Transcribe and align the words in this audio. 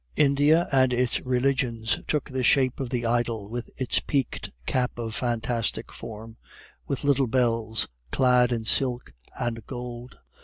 India 0.15 0.67
and 0.71 0.91
its 0.93 1.19
religions 1.23 1.99
took 2.07 2.27
the 2.27 2.41
shape 2.41 2.79
of 2.79 2.89
the 2.89 3.05
idol 3.05 3.47
with 3.47 3.69
his 3.75 3.99
peaked 4.07 4.49
cap 4.65 4.97
of 4.97 5.13
fantastic 5.13 5.91
form, 5.91 6.37
with 6.87 7.03
little 7.03 7.27
bells, 7.27 7.87
clad 8.11 8.51
in 8.51 8.65
silk 8.65 9.13
and 9.37 9.63
gold. 9.67 10.17